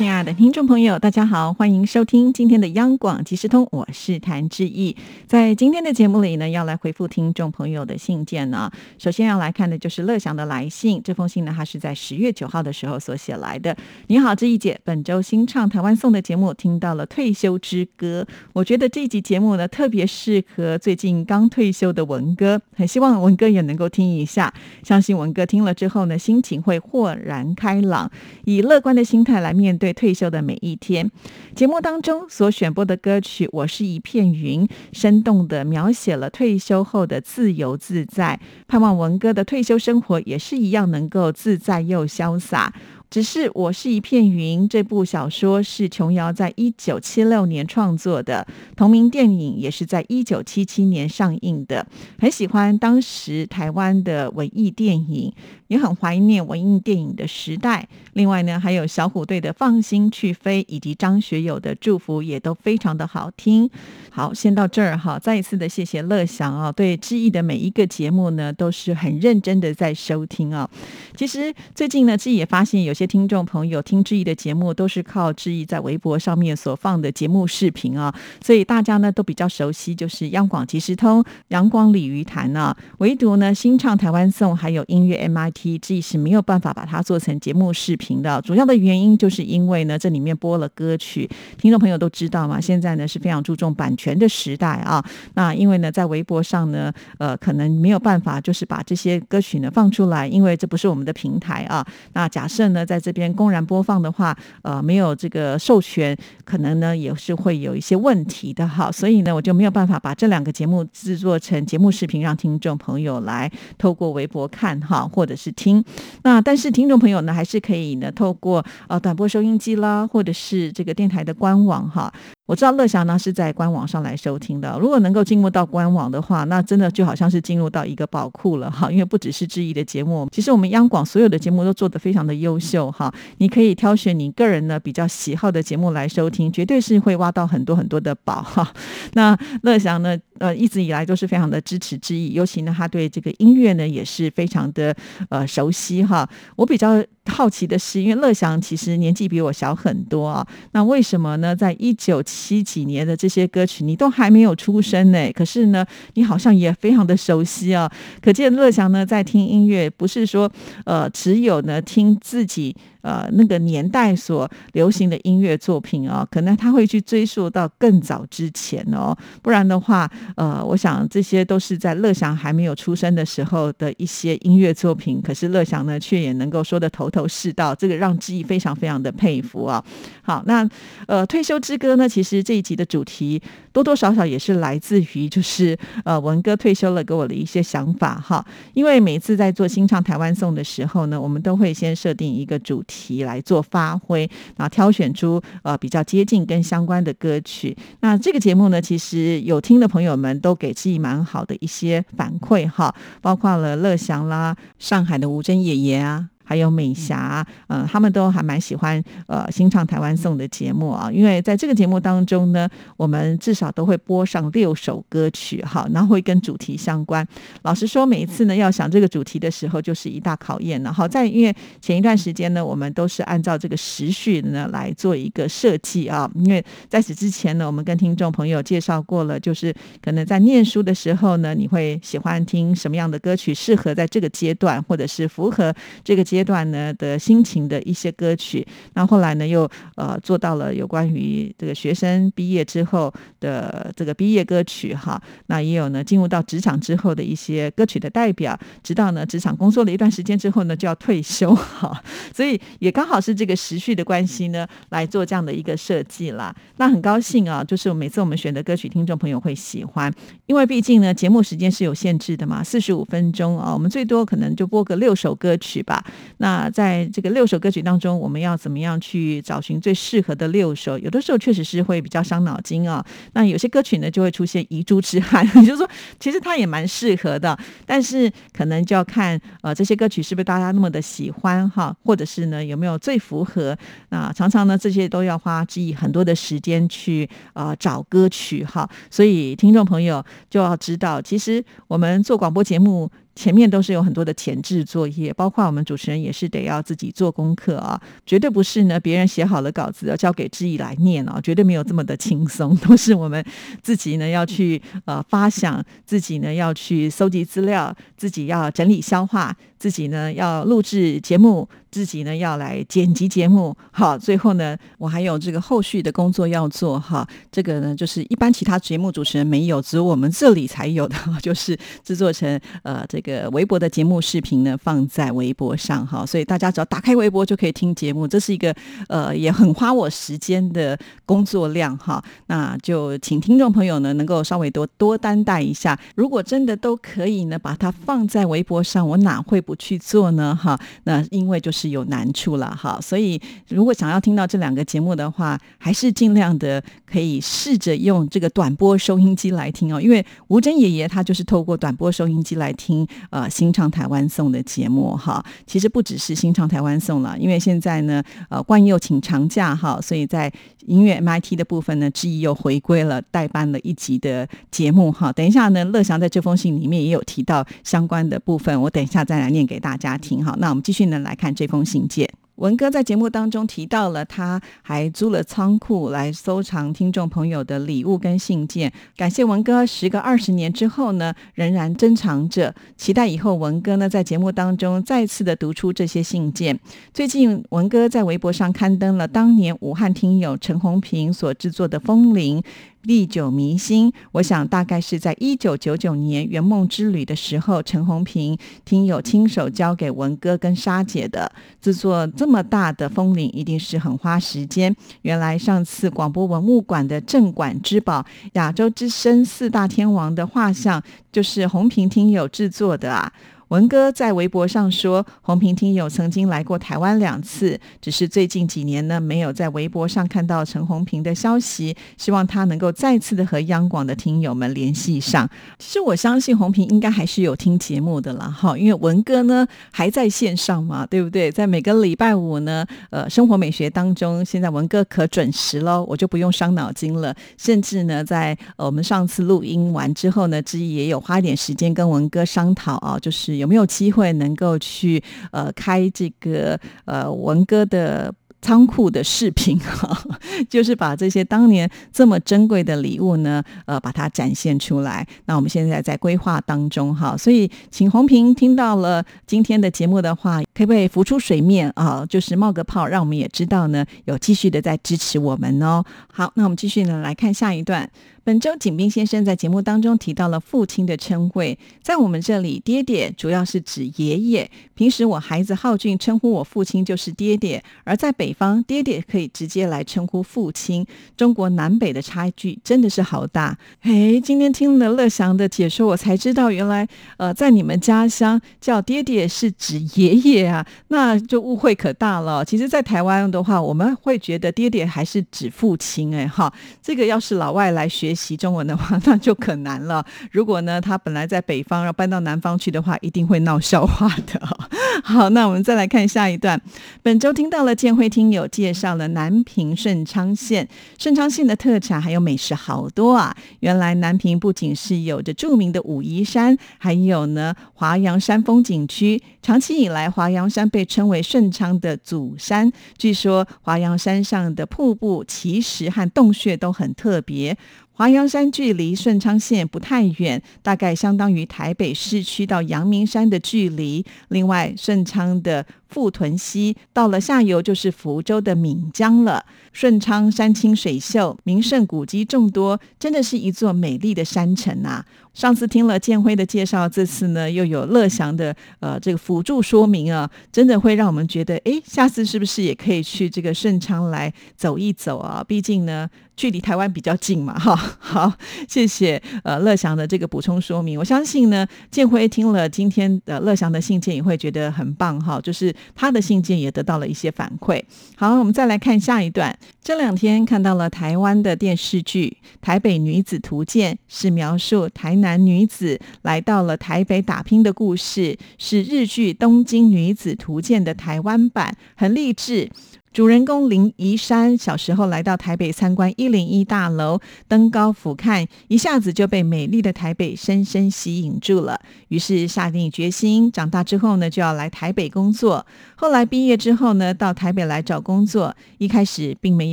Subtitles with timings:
[0.00, 4.96] 亲爱的听众朋友，大家好，欢迎收听今天的央广即时通，我是谭志毅。
[5.26, 8.72] 在今天的节目里呢，要来回复听众朋友的信件呢。
[8.96, 13.76] 首先要来看的就是乐祥的来信，这封信呢，他是在十月九号的时候所写来的。
[14.06, 24.50] 你好，志毅姐，本周新唱台湾颂的节目听到了《退休之歌》，我觉得这一集节目呢特别适合最近刚退休的文哥，很希望文哥也能够听一下，
[24.82, 28.10] 相信文哥听了之后呢，心情会豁然开朗，
[28.46, 29.89] 以乐观的心态来面对。
[29.92, 31.10] 退休的每一天，
[31.54, 38.40] 节目当中所选播的歌曲《我是一片云》，生动的描写了退休后的自由自在。
[38.66, 42.72] 盼望文哥的退休生活也是一样，能够自在又潇洒。
[43.10, 44.68] 只是我是一片云。
[44.68, 51.84] 这部小说是琼瑶在一九七六年创作的，同名电影也是在一九七七年上映的。
[52.18, 55.32] 很喜欢当时台湾的文艺电影，
[55.66, 57.88] 也很怀念文艺电影的时代。
[58.12, 63.68] 另外呢，还有小虎队的《放心去飞》，以及张学友的《祝福》也都非常的好听。
[64.10, 65.18] 好，先到这儿哈。
[65.18, 70.68] 再一次的谢谢乐祥啊，对知意的每一个节目呢，都是很认真的在收听啊。
[71.16, 82.76] 其实最近呢，知意也发现有些听众朋友听志毅的节目，都是靠志毅在微博上面所放的节目视频啊，所以大家呢都比较熟悉，就是央广即时通、阳光鲤鱼潭啊。
[82.98, 88.40] 唯独呢，新唱台湾颂还有音乐 MIT，志毅是没有办法把它做成节目视频的。
[88.42, 93.90] 主要的原因就是因为呢，这里面播了歌曲，听众朋友都知道嘛，现在呢是非常注重版。
[93.96, 101.86] 权的时代啊，那因为呢，在微博上呢，呃，可能没有办法，就是把这些歌曲呢放出来，因为这不是我们的平台啊。
[102.14, 108.90] 那假设呢，在这边公然播放的话，呃，没有这个授权，可能呢也是会有一些问题的哈。
[108.90, 115.84] 所以呢，我就没有办法把这两个节目制作成节目视频，让听众朋友来透过微博看哈，或者是听。
[116.24, 122.12] 那但是听众朋友呢，还是可以呢，透过呃短波收音机啦，或者是这个电台的官网哈。
[122.50, 128.90] 我知道乐祥呢是在官网上来收听的，如果能够进入到官网的话，那真的就好像是进入到一个宝库了哈。
[128.90, 133.14] 因为不只是质疑的节目，其实我们央广所有的节目都做得非常的优秀哈。
[133.38, 138.68] 你可以挑选你个人呢比较喜好的节目来收听，绝对是会挖到很多很多的宝哈。
[139.12, 144.92] 那乐祥呢，呃，一直以来都是非常的支持之意，尤其呢他对这个音乐呢也是非常的
[145.28, 146.28] 呃熟悉哈。
[146.56, 147.00] 我比较。
[147.26, 151.54] 好奇的是，因为乐祥其实年纪比我小很多啊，那为什么呢？
[151.54, 155.30] 在一九七几年的这些歌曲，你都还没有出生呢？
[155.32, 157.88] 可是呢，你好像也非常的熟悉啊。
[158.20, 160.50] 可见乐祥呢，在听音乐，不是说
[160.84, 162.74] 呃，只有呢听自己。
[163.02, 179.82] 呃，那个年代所流行的音乐作品啊，可能他会去追溯到更早之前哦，不然的话，呃，我想这些都是在乐祥还没有出生的时候的一些音乐作品，可是乐祥呢，却也能够说的头头是道，这个让志毅非常非常的佩服啊。
[180.20, 180.68] 好，那
[181.06, 183.40] 呃，退休之歌呢，其实这一集的主题
[183.72, 185.74] 多多少少也是来自于就是
[186.04, 188.44] 呃文哥退休了给我的一些想法哈，
[188.74, 192.82] 因为每次在做新唱台湾颂的时候呢，我们都会先设定一个主。
[192.82, 197.76] 题题来做发挥，然后挑选出呃比较接近跟相关的歌曲。
[198.00, 206.29] 那这个节目呢，其实有听的朋友们都给自己蛮好的一些反馈哈，包括了乐祥啦、上海的吴珍爷爷啊。
[206.50, 217.24] 还有美霞，嗯，他们都还蛮喜欢呃新唱台湾颂的节目啊，因为在这个节目当中呢，我们至少都会播上六首歌曲哈，然后会跟主题相关。
[217.62, 220.92] 老实说，每一次呢要想这个主题的时候，就是一大考验了。
[220.92, 229.72] 好在因为前一段时间呢，我们都是按照这个时序呢来做一个设计啊，因为在此之前呢，我们跟听众朋友介绍过了，就是
[230.02, 235.72] 可能在念书的时候呢，你会喜欢听什么样的歌曲，适合在这个阶段，或者是符合
[236.02, 236.39] 这个阶。
[236.40, 252.02] 阶段呢的心情的一些歌曲，那后来呢又呃做到了有关于这个学生毕业之后的这个毕业歌曲哈，那也有呢进入到职场之后的一些歌曲的代表，直到呢职场工作了一段时间之后呢就要退休哈，
[252.34, 256.56] 所以也刚好是这个时序的关系呢来做这样的一个设计啦。
[256.78, 260.10] 那很高兴啊，就是每次我们选的歌曲，听众朋友会喜欢，
[260.46, 266.02] 因为毕竟呢节目时间是有限制的嘛，四十五分钟啊，我们最多可能就播个六首歌曲吧。
[266.38, 270.98] 那在这个六首歌曲当中，我们要怎么样去找寻最适合的六首？
[270.98, 273.04] 有的时候确实是会比较伤脑筋啊。
[273.32, 275.88] 那有些歌曲呢，就会出现遗珠之憾，也 就是说，
[276.18, 283.76] 其实它也蛮适合的，但是可能就要看呃这些歌曲是不是大家那么的喜欢哈，或者是呢有没有最符合？
[284.08, 293.10] 那常常呢这些都要花记忆很多的时间去呃找歌曲哈，所以听众朋友就要知道，其实我们做广播节目。
[293.40, 303.42] 前面都是有很多的前置作业，包括我们主持人也是得要自己做功课啊，绝对不是呢别人写好了稿子要交给志毅来念啊，绝对没有这么的轻松，都是我们
[303.82, 311.68] 自己呢要去呃发想，自己呢要去搜集资料，自己要整理消化，自己呢要录制节目。
[311.90, 317.26] 自己呢要来剪辑节目，好，最后呢我还有这个后续的工作要做哈。
[317.50, 326.24] 这个呢就是一般其他节目主持人没有，只有我们这里才有的， 就是制作成呃这个微博的节目视频呢放在微博上哈。
[326.24, 328.72] 所以大家只要打开微博就可以听节目，这是一个
[329.08, 330.96] 呃也很花我时间的
[331.26, 332.22] 工作量哈。
[332.46, 335.98] 那就请听众朋友呢能够稍微多多担待一下。
[336.14, 340.80] 如果真的都可以呢把它放在微博上，我哪会不去做呢哈？
[341.04, 341.90] 那因为就是。
[341.90, 350.00] 有难处了哈，所以如果想要听到这两个节目的话，还是尽量的可以试着用这个短波收音机来听哦。
[350.00, 355.44] 因为吴珍爷爷他就是透过短波收音机来听呃新唱台湾颂的节目哈。
[355.66, 360.52] 其实不只是新唱台湾颂了，因为现在呢呃冠佑请长假哈，所以在
[360.86, 365.32] 音乐 MIT 的部分呢，志毅又回归了代班了一集的节目哈。
[365.32, 370.54] 等一下呢，乐祥在这封信里面也有提到相关的部分，我等一下再来念给大家听哈。
[370.58, 371.70] 那我们继续呢来看这。
[371.70, 378.92] 封信件，文哥在节目当中提到了，他还租了仓库来收藏听众朋友的礼物跟信件。
[379.16, 382.74] 感谢文哥，时隔二十年之后呢，仍然珍藏着。
[382.96, 386.76] 期待以后文哥呢在节目当中再次的读出这些信件。
[387.14, 392.60] 最近文哥在微博上刊登了当年武汉听友陈红平所制作的《风铃》。
[393.02, 401.50] 历久弥新，我想大概是在一九九九年圆梦之旅的时候，陈红平听友亲手交给文哥跟沙姐的。
[401.80, 404.94] 制作这么大的风铃，一定是很花时间。
[405.22, 411.02] 原来上次广播文物馆的镇馆之宝——亚洲之声四大天王的画像，
[411.32, 413.32] 就是红平听友制作的啊。
[413.70, 421.96] 文哥在微博上说，红平听友曾经来过台湾两次，只是最近几年呢，没有在微博上看到陈红平的消息。
[422.18, 425.48] 希望他能够再次的和央广的听友们联系上。
[425.78, 431.52] 其实我相信红平应该还是有听节目的啦，哈，因为文哥呢还在线上嘛，对不对？
[431.52, 437.32] 在每个礼拜五呢，呃，生活美学当中，现在文哥可准时喽，我就不用伤脑筋了。
[437.56, 443.59] 甚至呢，在我们上次录音完之后呢，之一也有花一点时间跟文哥商讨啊，就是。
[443.60, 445.22] 有没有机会能够去
[445.52, 450.22] 呃开这个呃文哥的仓库的视频哈？
[450.68, 455.26] 就是把这些当年这么珍贵的礼物呢，呃，把它展现出来。
[455.46, 462.26] 那我们现在在规划当中哈，所以请红平听到了今天的节目的话，可不可以浮出水面啊？
[462.28, 466.04] 就是冒个泡，让我们也知道呢，有继续的在支持我们哦。
[466.30, 468.10] 好，那我们继续呢来看下一段。
[468.50, 474.68] 本周景斌先生在节目当中提到了父亲的称谓，在我们这里，爹爹主要是指爷爷。
[474.96, 481.06] 平时我孩子浩俊称呼我父亲就是爹爹，而在北方，爹爹可以直接来称呼父亲。
[481.36, 483.78] 中国南北的差距真的是好大。
[484.02, 487.06] 哎，今天听了乐祥的解说，我才知道原来
[487.36, 492.64] 呃，在你们家乡叫爹爹是指爷爷啊，那就误会可大了。
[492.64, 496.34] 其实，在台湾的话，我们会觉得爹爹还是指父亲。
[496.34, 498.34] 哎，哈，这个要是老外来学。
[498.40, 500.24] 习中文的话， 那就可难了。
[500.50, 504.60] 如果呢，他本来在北方，要搬到南方去的话，一定会闹笑话的。
[505.22, 506.80] 好，那我们再来看下一段。
[507.22, 513.54] 本周听到了建辉听友介绍了南平顺昌县，顺昌县的特产还有美食好多啊。
[513.80, 519.42] 原来南平不仅是有着著名的武夷山，还有呢华阳山风景区。
[519.60, 522.90] 长期以来，华阳山被称为顺昌的祖山。
[523.18, 527.76] 据说华阳山上的瀑布、奇石和洞穴都很特别。
[528.20, 534.22] 华阳山距离顺昌县不太远，大概相当于台北市区到阳明山的距离。
[534.48, 539.64] 另外，顺昌的富屯溪到了下游就是福州的闽江了。
[539.92, 545.24] 顺昌山清水秀，名胜古迹众多，真的是一座美丽的山城啊！
[545.52, 555.64] 上次听了建辉的介绍，这次呢又有乐祥的呃这个辅助说明啊，真的会让我们觉得，哎，下次是不是也可以去这个顺昌来走一走啊？
[555.66, 556.28] 毕竟呢。
[556.56, 558.52] 距离台湾比较近嘛，哈， 好，
[558.86, 561.18] 谢谢呃乐祥的这个补充说明。
[561.18, 568.02] 我相信呢，建辉听了今天的乐祥的信件也会觉得很棒哈，就是他的信件也得到了一些反馈。
[568.36, 569.78] 好，我们再来看下一段。
[570.02, 582.90] 这两天看到了台湾的电视剧《台北女子图鉴》，是描述台南女子来到了台北打拼的故事，是日剧《东京女子图鉴》的台湾版，很励志。
[583.32, 592.00] 主人公林怡山小时候来到台北参观一零一大楼，登高俯瞰，一下子就被美丽的台北深深吸引住了。
[592.26, 595.86] 于是下定决心，长大之后呢就要来台北工作。
[596.16, 598.74] 后来毕业之后呢，到台北来找工作。
[598.98, 599.92] 一开始并没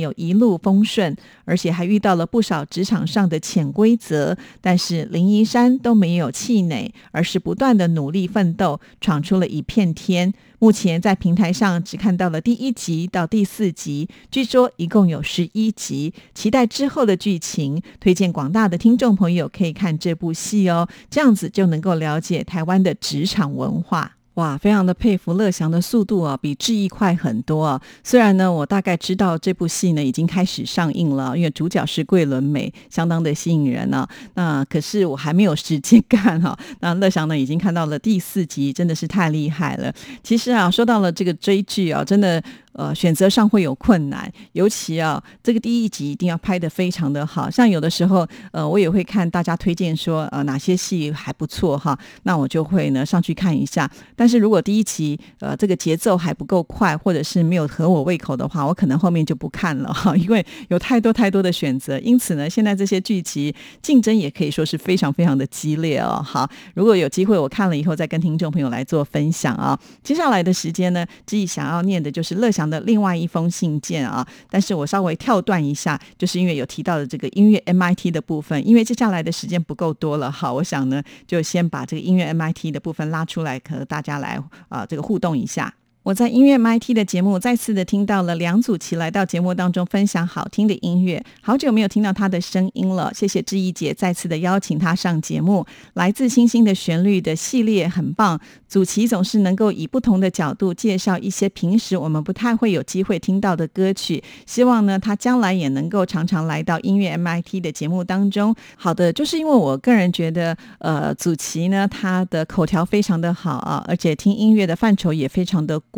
[0.00, 4.36] 有一路风顺，而且还遇到了不少职场上的潜规则。
[4.60, 10.34] 但是林怡山都没有气馁，而是不断的努力奋斗，闯出了一片天。
[10.60, 17.80] 目前在平台上只看到了第一集到第四集，据说一共有十一集，期待之后的剧情。
[18.00, 24.17] 推荐广大的听众朋友可以看这部戏哦，这样子就能够了解台湾的职场文化。
[24.38, 27.80] 哇，非常的佩服乐祥的速度啊，比志毅快很多啊。
[28.04, 34.06] 虽然呢，我大概知道这部戏呢已经开始上映了，因为主角是桂纶镁，相当的吸引人呢。
[34.34, 36.56] 那可是我还没有时间 看哈。
[36.78, 39.92] 那乐祥呢已经看到了第四集，真的是太厉害了。
[40.22, 42.40] 其实啊，说到了这个追剧啊，真的。
[42.78, 47.50] 呃，选择上会有困难，尤其啊，这个第一集一定要拍的非常的好。
[47.50, 53.90] 像有的时候，呃，我也会看大家推荐说，呃，哪些戏还不错哈，那我就会呢上去看一下。
[54.14, 61.98] 但是如果第一集呃这个节奏还不够快，或者是没有合我胃口的话，我可能后面就不看了哈，因为有太多太多的选择。
[61.98, 66.22] 因此呢，现在这些剧集竞争也可以说是非常非常的激烈哦。
[66.24, 69.76] 好，如果有机会我看了以后再跟听众朋友来做分享啊。
[70.04, 85.74] 接下来的时间呢，自己想要念的就是乐享的另外一封信件啊，但是我稍微跳段一下，就是因为有提到的这个音乐 MIT 的部分，因为接下来的时间不够多了好，我想呢，就先把这个音乐 MIT 的部分拉出来，和大家来啊这个互动一下。
[86.08, 93.12] 我在音乐 MIT 的节目再次的听到了梁祖琪来到节目当中分享好听的音乐，好久没有听到他的声音了。
[93.12, 95.66] 谢谢志毅姐再次的邀请他上节目。
[95.92, 104.24] 来自星星的旋律的系列很棒，祖琪总是能够以不同的角度介绍一些平时我们不太会有机会听到的歌曲。
[104.46, 108.56] 希望呢他将来也能够常常来到音乐 MIT 的节目当中。
[108.76, 115.78] 好的，就是因为我个人觉得，呃，祖琪呢他的口条非常的好啊，而且听音乐的范畴也非常的。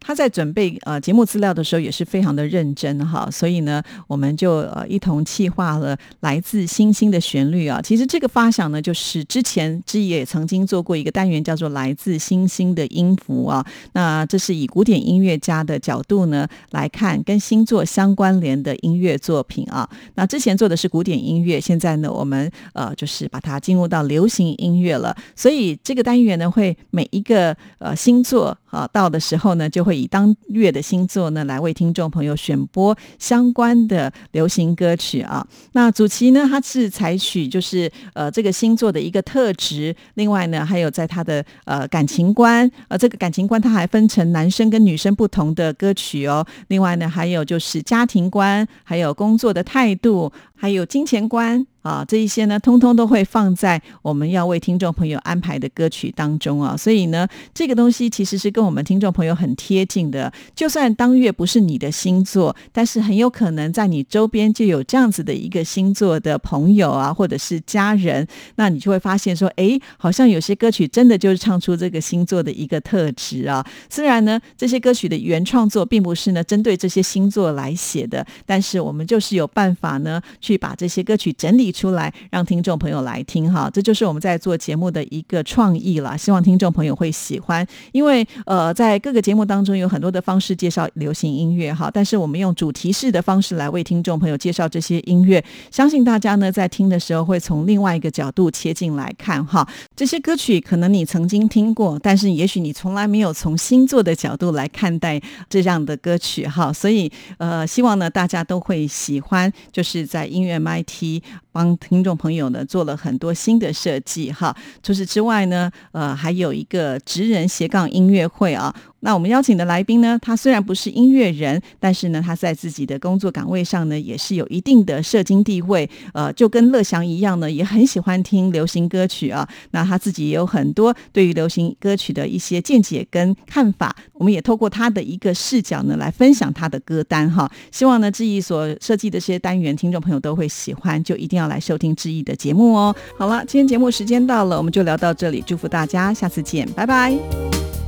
[0.00, 7.80] 他在准备呃节目资料的时候也是非常的认真哈，所以呢，我们就呃一同企划了来自星星的旋律啊。
[7.82, 13.64] 其实这个发想呢，就是之前之也曾经做过一个单元叫做来自星星的音符啊。
[13.92, 19.88] 那这是以古典音乐家的角度呢来看跟星座相关联的音乐作品啊。
[20.14, 25.16] 那之前做的是古典音乐，现在呢我们呃就是把它进入到流行音乐了。
[25.34, 35.44] 所以这个单元呢会每一个呃星座啊到的时之后呢，就会以当月的星座呢来为听众朋友选播相关的流行歌曲啊。
[35.72, 46.46] 那主题呢，它是采取就是呃这个星座的一个特质，另外呢还有在他的呃感情观，呃这个感情观它还分成男生跟女生不同的歌曲哦。
[46.68, 51.66] 另外呢还有就是家庭观，还有工作的态度，还有金钱观。
[51.84, 56.74] 啊，这一些呢，通通都会放在我们要为听众朋友安排的歌曲当中啊。
[56.74, 60.32] 所以呢，这个东西其实是跟我们听众朋友很贴近的。
[60.54, 73.62] 就算当月不是你的星座，但是很有可能在你周边就有这样子的一个星座的朋友啊，或者是家人，那你就会发现说，哎，好像有些歌曲真的就是唱出这个星座的一个特质啊。
[73.90, 81.73] 虽然呢，这些歌曲的原创作并不是呢针对这些星座来写的，但是我们就是有办法呢，去把这些歌曲整理。
[81.74, 86.16] 出来让听众朋友来听哈，这就是我们在做节目的一个创意了。
[86.16, 99.68] 希望听众朋友会喜欢，因为呃，在各个节目当中有很多的方式介绍流行音乐哈，但是我们用主题式的方式来为听众朋友介绍这些音乐，相信大家呢在听的时候会从另外一个角度切进来看哈。
[99.96, 106.72] 这些歌曲可能你曾经听过，但是也许你从来没有从星座的角度来看待这样的歌曲哈。
[106.72, 111.63] 所以呃，希望呢大家都会喜欢，就是在音乐 MIT 帮。
[111.76, 118.74] 听众朋友呢做了很多新的设计哈，除此之外呢，呃，还有一个职人斜杠音乐会啊。
[119.04, 125.88] 那我们邀请的来宾呢，他虽然不是音乐人，但是呢，他在自己的工作岗位上呢，也是有一定的社经地位。
[126.14, 129.46] 呃，就跟乐祥一样呢，也很喜欢听流行歌曲啊。
[129.72, 133.94] 那他自己也有很多对于流行歌曲的一些见解跟看法。
[134.14, 137.46] 我们也透过他的一个视角呢，来分享他的歌单哈。
[137.70, 142.96] 希望呢，志毅所设计的这些单元，听众朋友都会喜欢，就一定要来收听志毅的节目哦。
[143.18, 147.83] 好了，今天节目时间到了，我们就聊到这里，祝福大家，下次见，拜拜。